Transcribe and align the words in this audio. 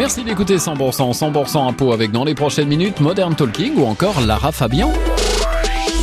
Merci 0.00 0.24
d'écouter 0.24 0.56
100% 0.56 1.12
100% 1.12 1.68
impôt 1.68 1.92
avec 1.92 2.10
dans 2.10 2.24
les 2.24 2.34
prochaines 2.34 2.68
minutes 2.68 3.00
Modern 3.00 3.34
Talking 3.34 3.74
ou 3.76 3.84
encore 3.84 4.22
Lara 4.22 4.50
Fabian. 4.50 4.90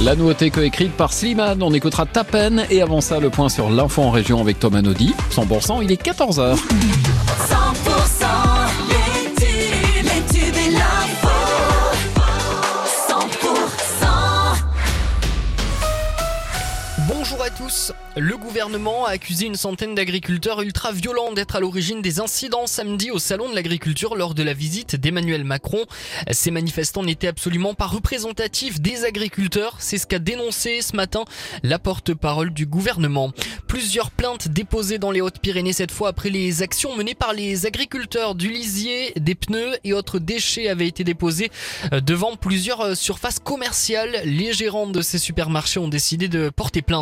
La 0.03 0.15
nouveauté 0.15 0.51
coécrite 0.51 0.91
par 0.91 1.11
Slimane, 1.11 1.63
on 1.63 1.73
écoutera 1.73 2.05
ta 2.05 2.23
peine 2.23 2.67
et 2.69 2.83
avant 2.83 3.01
ça 3.01 3.19
le 3.19 3.31
point 3.31 3.49
sur 3.49 3.71
l'info 3.71 4.03
en 4.03 4.11
région 4.11 4.39
avec 4.39 4.59
Thomas 4.59 4.83
Naudy. 4.83 5.15
100% 5.31 5.79
il 5.81 5.91
est 5.91 5.99
14h. 5.99 6.57
100% 6.57 6.59
Bonjour 17.07 17.41
à 17.41 17.49
tous. 17.49 17.93
Le 18.17 18.35
gouvernement 18.35 19.05
a 19.05 19.11
accusé 19.11 19.45
une 19.45 19.55
centaine 19.55 19.95
d'agriculteurs 19.95 20.61
ultra-violents 20.61 21.31
d'être 21.31 21.55
à 21.55 21.61
l'origine 21.61 22.01
des 22.01 22.19
incidents 22.19 22.67
samedi 22.67 23.11
au 23.11 23.19
Salon 23.19 23.49
de 23.49 23.55
l'Agriculture 23.55 24.17
lors 24.17 24.33
de 24.33 24.43
la 24.43 24.53
visite 24.53 24.97
d'Emmanuel 24.97 25.45
Macron. 25.45 25.85
Ces 26.31 26.51
manifestants 26.51 27.03
n'étaient 27.03 27.27
absolument 27.27 27.75
pas 27.75 27.85
représentatifs 27.85 28.81
des 28.81 29.05
agriculteurs. 29.05 29.77
C'est 29.79 29.99
ce 29.99 30.05
qu'a 30.07 30.19
dénoncé 30.19 30.81
ce 30.81 30.97
matin 30.97 31.23
la 31.63 31.79
porte-parole 31.79 32.49
du 32.49 32.65
gouvernement. 32.65 33.31
Plusieurs 33.67 34.11
plaintes 34.11 34.49
déposées 34.49 34.97
dans 34.97 35.11
les 35.11 35.21
Hautes-Pyrénées 35.21 35.73
cette 35.73 35.91
fois 35.91 36.09
après 36.09 36.29
les 36.29 36.61
actions 36.61 36.95
menées 36.97 37.15
par 37.15 37.31
les 37.31 37.65
agriculteurs 37.65 38.35
du 38.35 38.49
lisier, 38.49 39.13
des 39.15 39.35
pneus 39.35 39.77
et 39.85 39.93
autres 39.93 40.19
déchets 40.19 40.67
avaient 40.67 40.87
été 40.87 41.05
déposées 41.05 41.51
euh, 41.93 42.01
devant 42.01 42.35
plusieurs 42.35 42.81
euh, 42.81 42.95
surfaces 42.95 43.39
commerciales. 43.39 44.21
Les 44.25 44.51
gérants 44.51 44.87
de 44.87 45.01
ces 45.01 45.19
supermarchés 45.19 45.79
ont 45.79 45.87
décidé 45.87 46.27
de 46.27 46.49
porter 46.49 46.81
plainte. 46.81 46.96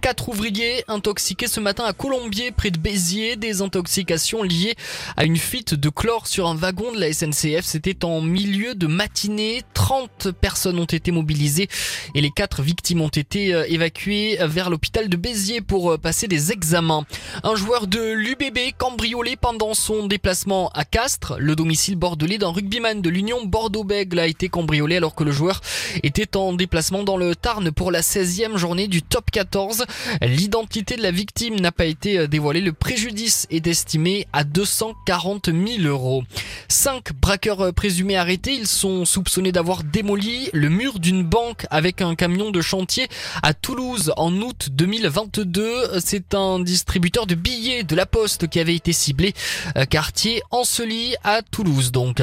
Quatre 0.00 0.28
ouvriers 0.28 0.84
intoxiqués 0.88 1.48
ce 1.48 1.60
matin 1.60 1.84
à 1.84 1.92
Colombier 1.92 2.52
près 2.52 2.70
de 2.70 2.78
Béziers, 2.78 3.36
des 3.36 3.62
intoxications 3.62 4.42
liées 4.42 4.74
à 5.16 5.24
une 5.24 5.36
fuite 5.36 5.74
de 5.74 5.88
chlore 5.88 6.26
sur 6.26 6.46
un 6.46 6.54
wagon 6.54 6.92
de 6.92 7.00
la 7.00 7.12
SNCF. 7.12 7.64
C'était 7.64 8.04
en 8.04 8.20
milieu 8.20 8.74
de 8.74 8.86
matinée. 8.86 9.62
30 9.74 10.30
personnes 10.32 10.78
ont 10.78 10.84
été 10.84 11.10
mobilisées 11.10 11.68
et 12.14 12.20
les 12.20 12.30
quatre 12.30 12.62
victimes 12.62 13.02
ont 13.02 13.08
été 13.08 13.54
euh, 13.54 13.64
évacuées 13.68 14.38
vers 14.42 14.70
l'hôpital 14.70 15.08
de 15.08 15.16
Béziers 15.16 15.60
pour 15.60 15.92
euh, 15.92 15.98
passer 15.98 16.28
des 16.28 16.52
examens. 16.52 17.04
Un 17.42 17.54
joueur 17.54 17.86
de 17.86 18.12
l'UBB 18.12 18.72
cambriolé 18.78 19.36
pendant 19.36 19.74
son 19.74 20.06
déplacement 20.06 20.70
à 20.70 20.84
Castres. 20.84 21.36
Le 21.38 21.54
domicile 21.56 21.96
bordelais 21.96 22.38
d'un 22.38 22.50
rugbyman 22.50 23.02
de 23.02 23.10
l'Union 23.10 23.44
Bordeaux-Bègle 23.44 24.18
a 24.18 24.26
été 24.26 24.48
cambriolé 24.48 24.96
alors 24.96 25.14
que 25.14 25.24
le 25.24 25.32
joueur 25.32 25.60
était 26.02 26.36
en 26.36 26.52
déplacement 26.52 27.02
dans 27.02 27.16
le 27.16 27.34
Tarn 27.34 27.70
pour 27.70 27.90
la 27.90 28.00
16e 28.00 28.56
journée 28.56 28.88
du 28.88 29.02
top 29.02 29.25
14. 29.30 29.84
L'identité 30.22 30.96
de 30.96 31.02
la 31.02 31.10
victime 31.10 31.58
n'a 31.60 31.72
pas 31.72 31.84
été 31.84 32.18
euh, 32.18 32.26
dévoilée. 32.26 32.60
Le 32.60 32.72
préjudice 32.72 33.46
est 33.50 33.66
estimé 33.66 34.26
à 34.32 34.44
240 34.44 35.50
000 35.50 35.82
euros. 35.82 36.24
Cinq 36.68 37.12
braqueurs 37.14 37.60
euh, 37.60 37.72
présumés 37.72 38.16
arrêtés. 38.16 38.54
Ils 38.54 38.66
sont 38.66 39.04
soupçonnés 39.04 39.52
d'avoir 39.52 39.84
démoli 39.84 40.50
le 40.52 40.68
mur 40.68 40.98
d'une 40.98 41.22
banque 41.22 41.66
avec 41.70 42.00
un 42.00 42.14
camion 42.14 42.50
de 42.50 42.60
chantier 42.60 43.08
à 43.42 43.54
Toulouse 43.54 44.12
en 44.16 44.32
août 44.40 44.68
2022. 44.72 46.00
C'est 46.00 46.34
un 46.34 46.60
distributeur 46.60 47.26
de 47.26 47.34
billets 47.34 47.82
de 47.82 47.96
la 47.96 48.06
Poste 48.06 48.48
qui 48.48 48.60
avait 48.60 48.74
été 48.74 48.92
ciblé. 48.92 49.34
Euh, 49.76 49.84
Quartier 49.84 50.42
Ancely 50.50 51.14
à 51.24 51.42
Toulouse 51.42 51.92
donc. 51.92 52.22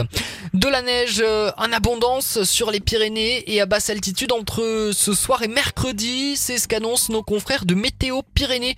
De 0.53 0.67
la 0.67 0.81
neige 0.81 1.23
en 1.57 1.71
abondance 1.71 2.43
sur 2.43 2.69
les 2.69 2.79
Pyrénées 2.79 3.43
et 3.51 3.61
à 3.61 3.65
basse 3.65 3.89
altitude 3.89 4.31
entre 4.31 4.91
ce 4.93 5.13
soir 5.13 5.41
et 5.43 5.47
mercredi. 5.47 6.35
C'est 6.35 6.57
ce 6.57 6.67
nos 7.09 7.23
confrères 7.23 7.65
de 7.65 7.75
Météo 7.75 8.21
Pyrénées. 8.33 8.75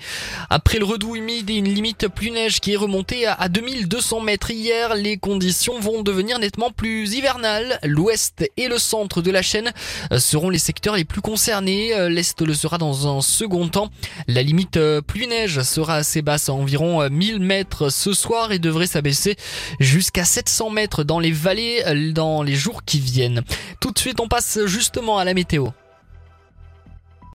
Après 0.50 0.80
le 0.80 0.86
redout 0.86 1.16
humide 1.16 1.50
et 1.50 1.56
une 1.56 1.68
limite 1.74 2.08
plus 2.08 2.32
neige 2.32 2.60
qui 2.60 2.74
est 2.74 2.78
remontée 2.78 3.26
à- 3.26 3.34
à 3.34 3.50
2200 3.50 4.22
mètres 4.22 4.52
hier, 4.52 4.96
les 4.96 5.18
conditions 5.18 5.80
vont 5.80 6.02
devenir 6.02 6.40
nettement 6.40 6.72
plus 6.72 7.14
hivernales. 7.14 7.80
L'ouest 7.84 8.50
et 8.58 8.68
le 8.68 8.78
centre 8.78 9.22
de 9.22 9.32
la 9.32 9.42
chaîne 9.42 9.72
seront 10.18 10.50
les 10.50 10.60
secteurs 10.60 10.96
les 10.96 11.06
plus 11.06 11.22
concernés. 11.22 11.94
L'est 12.10 12.42
le 12.42 12.54
sera 12.54 12.78
dans 12.78 13.08
un 13.18 13.22
second 13.22 13.68
temps. 13.68 13.90
La 14.28 14.42
limite 14.44 14.80
pluie 15.08 15.28
neige 15.28 15.62
sera 15.64 15.96
assez 15.96 16.22
basse 16.22 16.50
à 16.50 16.54
environ 16.54 17.02
euh, 17.02 17.10
1000 17.10 17.40
mètres 17.40 17.90
ce 17.90 18.14
soir 18.14 18.52
et 18.52 18.60
devrait 18.60 18.88
s'abaisser 18.88 19.36
jusqu'à 19.80 20.26
700 20.26 20.70
mètres 20.70 21.04
dans 21.04 21.20
les 21.20 21.32
vallées 21.32 21.84
dans 22.14 22.44
les 22.44 22.56
jours 22.56 22.84
qui 22.86 23.00
viennent. 23.00 23.42
Tout 23.80 23.92
de 23.92 24.00
suite, 24.00 24.20
on 24.20 24.28
passe 24.28 24.60
justement 24.66 25.18
à 25.18 25.26
la 25.26 25.34
météo. 25.34 25.68